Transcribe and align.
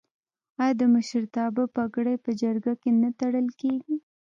آیا 0.63 0.73
د 0.79 0.81
مشرتابه 0.93 1.63
پګړۍ 1.75 2.15
په 2.25 2.31
جرګه 2.41 2.73
کې 2.81 2.89
نه 3.01 3.09
تړل 3.19 3.47
کیږي؟ 3.61 3.95